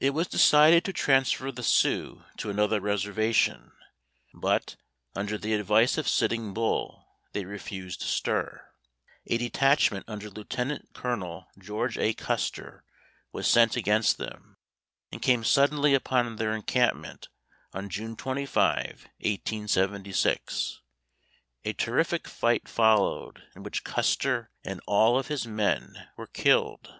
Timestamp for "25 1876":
18.14-20.78